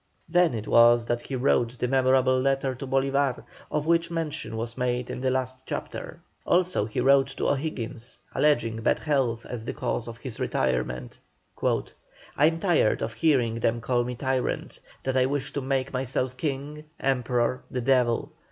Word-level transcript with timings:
Then 0.27 0.55
it 0.55 0.67
was 0.67 1.05
that 1.05 1.21
he 1.21 1.35
wrote 1.35 1.77
the 1.77 1.87
memorable 1.87 2.39
letter 2.41 2.73
to 2.73 2.87
Bolívar, 2.87 3.43
of 3.69 3.85
which 3.85 4.09
mention 4.09 4.57
was 4.57 4.75
made 4.75 5.11
in 5.11 5.21
the 5.21 5.29
last 5.29 5.61
chapter. 5.67 6.23
Also 6.43 6.85
he 6.85 6.99
wrote 6.99 7.27
to 7.37 7.47
O'Higgins, 7.47 8.17
alleging 8.33 8.81
bad 8.81 8.97
health 8.97 9.45
as 9.45 9.63
the 9.63 9.73
cause 9.73 10.07
of 10.07 10.17
his 10.17 10.39
retirement: 10.39 11.21
"I 11.63 12.47
am 12.47 12.59
tired 12.59 13.03
of 13.03 13.13
hearing 13.13 13.59
them 13.59 13.79
call 13.79 14.03
me 14.03 14.15
tyrant, 14.15 14.79
that 15.03 15.15
I 15.15 15.27
wish 15.27 15.53
to 15.53 15.61
make 15.61 15.93
myself 15.93 16.35
King, 16.35 16.85
Emperor, 16.99 17.61
the 17.69 17.81
Devil. 17.81 18.31